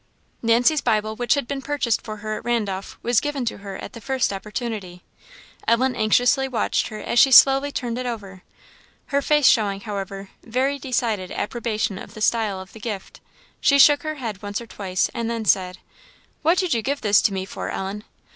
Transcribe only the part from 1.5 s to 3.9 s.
purchased for her at Randolph, was given to her